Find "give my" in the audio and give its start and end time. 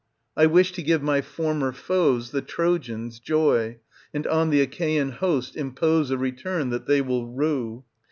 0.81-1.21